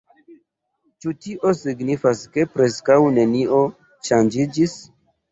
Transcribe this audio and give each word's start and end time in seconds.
Ĉu 1.03 1.11
tio 1.25 1.51
signifas, 1.59 2.23
ke 2.37 2.45
preskaŭ 2.53 2.97
nenio 3.17 3.59
ŝanĝiĝis? 4.09 4.75